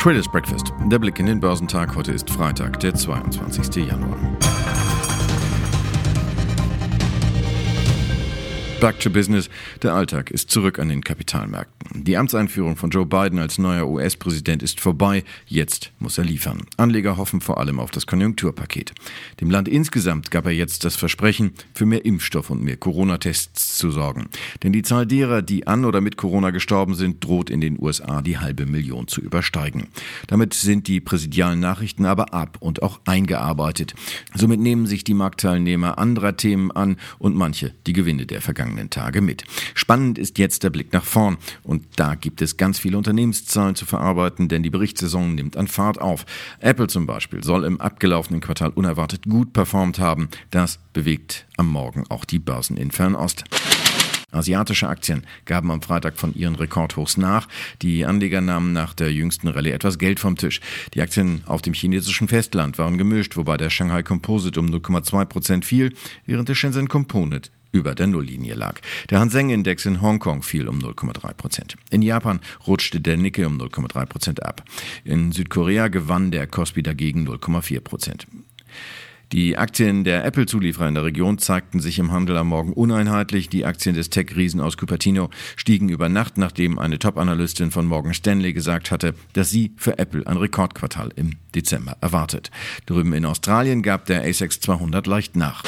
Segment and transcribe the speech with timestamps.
[0.00, 0.72] Traders Breakfast.
[0.86, 1.94] Der Blick in den Börsentag.
[1.94, 3.86] Heute ist Freitag, der 22.
[3.86, 4.16] Januar.
[8.80, 9.50] Back to Business.
[9.82, 12.02] Der Alltag ist zurück an den Kapitalmärkten.
[12.02, 15.22] Die Amtseinführung von Joe Biden als neuer US-Präsident ist vorbei.
[15.46, 16.62] Jetzt muss er liefern.
[16.78, 18.94] Anleger hoffen vor allem auf das Konjunkturpaket.
[19.42, 23.90] Dem Land insgesamt gab er jetzt das Versprechen, für mehr Impfstoff und mehr Corona-Tests zu
[23.90, 24.30] sorgen.
[24.62, 28.22] Denn die Zahl derer, die an oder mit Corona gestorben sind, droht in den USA
[28.22, 29.88] die halbe Million zu übersteigen.
[30.26, 33.94] Damit sind die präsidialen Nachrichten aber ab und auch eingearbeitet.
[34.34, 38.90] Somit nehmen sich die Marktteilnehmer anderer Themen an und manche die Gewinne der Vergangenheit vergangenen
[38.90, 39.44] Tage mit.
[39.74, 41.36] Spannend ist jetzt der Blick nach vorn.
[41.62, 46.00] Und da gibt es ganz viele Unternehmenszahlen zu verarbeiten, denn die Berichtssaison nimmt an Fahrt
[46.00, 46.24] auf.
[46.60, 50.28] Apple zum Beispiel soll im abgelaufenen Quartal unerwartet gut performt haben.
[50.50, 53.44] Das bewegt am Morgen auch die Börsen in Fernost.
[54.32, 57.48] Asiatische Aktien gaben am Freitag von ihren Rekordhochs nach.
[57.82, 60.60] Die Anleger nahmen nach der jüngsten Rallye etwas Geld vom Tisch.
[60.94, 65.64] Die Aktien auf dem chinesischen Festland waren gemischt, wobei der Shanghai Composite um 0,2 Prozent
[65.64, 65.92] fiel,
[66.26, 68.80] während der Shenzhen Component über der Nulllinie lag.
[69.10, 71.76] Der Hang-Seng-Index in Hongkong fiel um 0,3 Prozent.
[71.90, 74.64] In Japan rutschte der Nikkei um 0,3 Prozent ab.
[75.04, 78.26] In Südkorea gewann der Kospi dagegen 0,4 Prozent.
[79.32, 83.48] Die Aktien der Apple-Zulieferer in der Region zeigten sich im Handel am Morgen uneinheitlich.
[83.48, 88.52] Die Aktien des Tech-Riesen aus Cupertino stiegen über Nacht, nachdem eine Top-Analystin von Morgan Stanley
[88.52, 92.50] gesagt hatte, dass sie für Apple ein Rekordquartal im Dezember erwartet.
[92.86, 95.62] Drüben in Australien gab der ASX 200 leicht nach.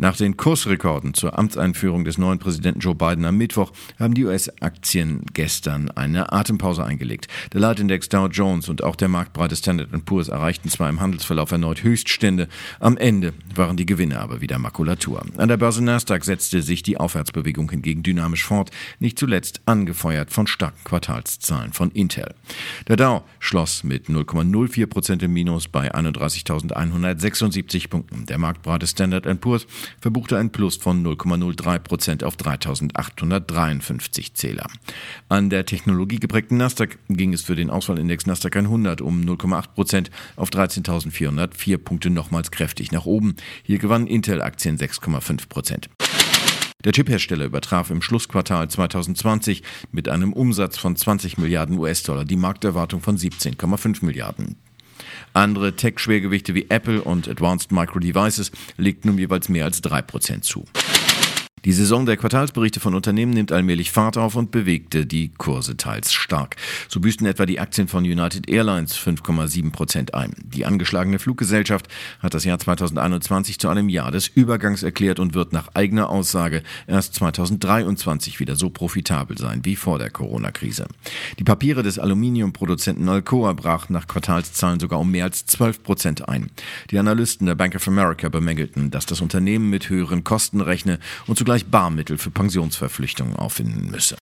[0.00, 5.22] Nach den Kursrekorden zur Amtseinführung des neuen Präsidenten Joe Biden am Mittwoch haben die US-Aktien
[5.34, 7.26] gestern eine Atempause eingelegt.
[7.52, 11.82] Der Leitindex Dow Jones und auch der marktbreite Standard Poor's erreichten zwar im Handelsverlauf erneut
[11.82, 12.46] Höchststände,
[12.78, 15.24] am Ende waren die Gewinne aber wieder Makulatur.
[15.36, 20.46] An der Börse Nasdaq setzte sich die Aufwärtsbewegung hingegen dynamisch fort, nicht zuletzt angefeuert von
[20.46, 22.36] starken Quartalszahlen von Intel.
[22.86, 28.26] Der Dow schloss mit 0,04 Prozent im Minus bei 31.176 Punkten.
[28.26, 29.66] Der marktbreite Standard Poor's
[30.00, 34.66] verbuchte ein Plus von 0,03 Prozent auf 3.853 Zähler.
[35.28, 40.50] An der technologiegeprägten Nasdaq ging es für den Auswahlindex Nasdaq 100 um 0,8 Prozent auf
[40.50, 43.36] 13.404 Punkte nochmals kräftig nach oben.
[43.62, 45.90] Hier gewannen Intel-Aktien 6,5 Prozent.
[46.84, 53.00] Der Chiphersteller übertraf im Schlussquartal 2020 mit einem Umsatz von 20 Milliarden US-Dollar die Markterwartung
[53.00, 54.56] von 17,5 Milliarden.
[55.32, 60.64] Andere Tech-Schwergewichte wie Apple und Advanced Micro Devices legten um jeweils mehr als 3% zu.
[61.68, 66.14] Die Saison der Quartalsberichte von Unternehmen nimmt allmählich Fahrt auf und bewegte die Kurse teils
[66.14, 66.56] stark.
[66.88, 70.32] So büßten etwa die Aktien von United Airlines 5,7 Prozent ein.
[70.42, 71.88] Die angeschlagene Fluggesellschaft
[72.20, 76.62] hat das Jahr 2021 zu einem Jahr des Übergangs erklärt und wird nach eigener Aussage
[76.86, 80.86] erst 2023 wieder so profitabel sein wie vor der Corona-Krise.
[81.38, 86.50] Die Papiere des Aluminiumproduzenten Alcoa brachen nach Quartalszahlen sogar um mehr als 12 Prozent ein.
[86.90, 91.36] Die Analysten der Bank of America bemängelten, dass das Unternehmen mit höheren Kosten rechne und
[91.36, 94.16] zugleich zugleich Barmittel für Pensionsverpflichtungen auffinden müsse.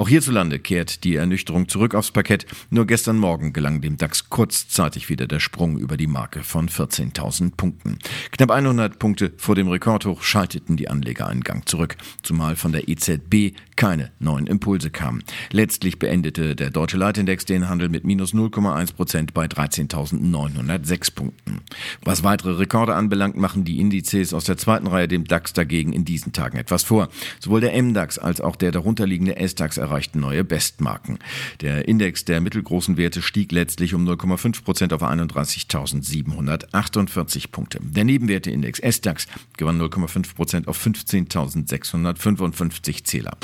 [0.00, 2.46] Auch hierzulande kehrt die Ernüchterung zurück aufs Parkett.
[2.70, 7.54] Nur gestern Morgen gelang dem DAX kurzzeitig wieder der Sprung über die Marke von 14.000
[7.54, 7.98] Punkten.
[8.30, 12.88] Knapp 100 Punkte vor dem Rekordhoch schalteten die Anleger einen Gang zurück, zumal von der
[12.88, 15.22] EZB keine neuen Impulse kamen.
[15.52, 21.60] Letztlich beendete der deutsche Leitindex den Handel mit minus 0,1 Prozent bei 13.906 Punkten.
[22.02, 26.06] Was weitere Rekorde anbelangt, machen die Indizes aus der zweiten Reihe dem DAX dagegen in
[26.06, 27.10] diesen Tagen etwas vor.
[27.38, 31.18] Sowohl der MDAX als auch der darunterliegende SDAX erreichten neue Bestmarken.
[31.60, 37.80] Der Index der mittelgroßen Werte stieg letztlich um 0,5 Prozent auf 31.748 Punkte.
[37.82, 43.36] Der Nebenwerteindex SDAX gewann 0,5 Prozent auf 15.655 Zähler.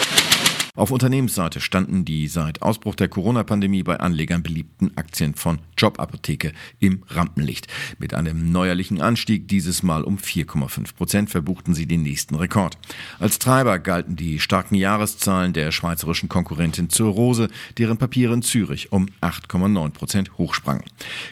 [0.77, 7.03] Auf Unternehmensseite standen die seit Ausbruch der Corona-Pandemie bei Anlegern beliebten Aktien von Jobapotheke im
[7.09, 7.67] Rampenlicht.
[7.99, 12.77] Mit einem neuerlichen Anstieg dieses Mal um 4,5 Prozent verbuchten sie den nächsten Rekord.
[13.19, 18.93] Als Treiber galten die starken Jahreszahlen der schweizerischen Konkurrentin zur Rose, deren Papiere in Zürich
[18.93, 20.85] um 8,9 Prozent hochsprangen.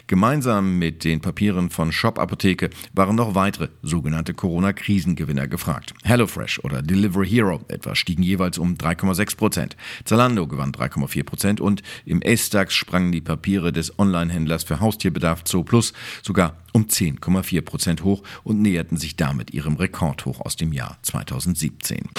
[0.06, 5.92] Gemeinsam mit den Papieren von Shop Apotheke waren noch weitere sogenannte Corona-Krisengewinner gefragt.
[6.02, 9.76] HelloFresh oder Delivery Hero etwa stiegen jeweils um 3,6 Prozent.
[10.04, 15.92] Zalando gewann 3,4 Prozent und im S-DAX sprangen die Papiere des Onlinehändlers für Haustierbedarf Zooplus
[16.22, 22.10] sogar um 10,4 Prozent hoch und näherten sich damit ihrem Rekordhoch aus dem Jahr 2017.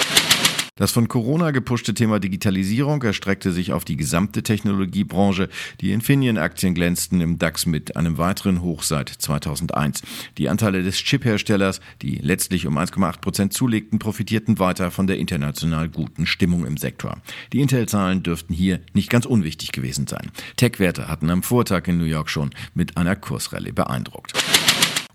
[0.78, 5.48] Das von Corona gepushte Thema Digitalisierung erstreckte sich auf die gesamte Technologiebranche.
[5.80, 10.02] Die Infineon-Aktien glänzten im DAX mit einem weiteren Hoch seit 2001.
[10.38, 15.88] Die Anteile des Chip-Herstellers, die letztlich um 1,8 Prozent zulegten, profitierten weiter von der international
[15.88, 17.22] guten Stimmung im Sektor.
[17.54, 20.30] Die Intel-Zahlen dürften hier nicht ganz unwichtig gewesen sein.
[20.58, 24.34] Tech-Werte hatten am Vortag in New York schon mit einer Kursrallye beeindruckt.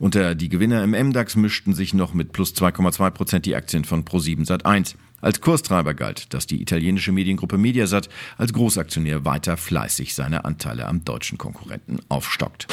[0.00, 4.06] Unter die Gewinner im MDAX mischten sich noch mit plus 2,2 Prozent die Aktien von
[4.06, 4.94] Pro7 Sat1.
[5.20, 8.08] Als Kurstreiber galt, dass die italienische Mediengruppe Mediasat
[8.38, 12.66] als Großaktionär weiter fleißig seine Anteile am deutschen Konkurrenten aufstockt.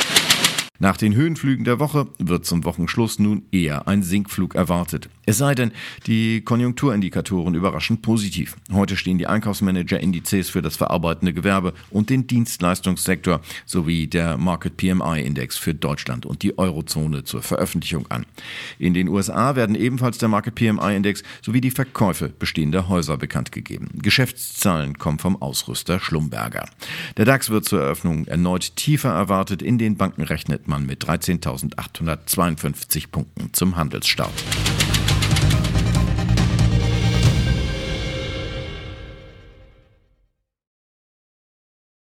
[0.80, 5.10] Nach den Höhenflügen der Woche wird zum Wochenschluss nun eher ein Sinkflug erwartet.
[5.30, 5.74] Es sei denn,
[6.06, 8.56] die Konjunkturindikatoren überraschen positiv.
[8.72, 15.58] Heute stehen die Einkaufsmanager-Indizes für das verarbeitende Gewerbe und den Dienstleistungssektor sowie der Market PMI-Index
[15.58, 18.26] für Deutschland und die Eurozone zur Veröffentlichung an.
[18.80, 23.90] In den USA werden ebenfalls der Market PMI-Index sowie die Verkäufe bestehender Häuser bekannt gegeben.
[23.96, 26.70] Geschäftszahlen kommen vom Ausrüster Schlumberger.
[27.18, 29.62] Der DAX wird zur Eröffnung erneut tiefer erwartet.
[29.62, 34.32] In den Banken rechnet man mit 13.852 Punkten zum Handelsstart.